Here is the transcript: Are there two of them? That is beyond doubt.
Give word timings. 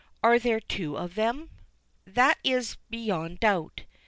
Are 0.23 0.39
there 0.39 0.59
two 0.59 0.97
of 0.97 1.13
them? 1.13 1.51
That 2.07 2.39
is 2.43 2.77
beyond 2.89 3.39
doubt. 3.41 3.83